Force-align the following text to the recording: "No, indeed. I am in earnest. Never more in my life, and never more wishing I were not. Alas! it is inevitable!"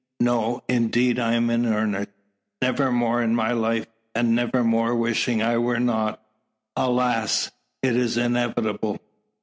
"No, 0.19 0.63
indeed. 0.67 1.19
I 1.19 1.35
am 1.35 1.51
in 1.51 1.63
earnest. 1.63 2.09
Never 2.59 2.91
more 2.91 3.21
in 3.21 3.35
my 3.35 3.51
life, 3.51 3.85
and 4.15 4.33
never 4.33 4.63
more 4.63 4.95
wishing 4.95 5.43
I 5.43 5.59
were 5.59 5.79
not. 5.79 6.19
Alas! 6.75 7.51
it 7.83 7.95
is 7.95 8.17
inevitable!" 8.17 8.99